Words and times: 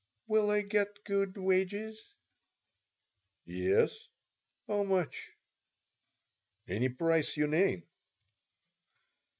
"Will 0.25 0.49
I 0.49 0.61
get 0.61 1.03
good 1.05 1.37
wages?" 1.37 2.01
"Yes." 3.45 4.07
"How 4.67 4.81
much?" 4.81 5.29
"Any 6.67 6.89
price 6.89 7.37
you 7.37 7.45
name." 7.45 7.83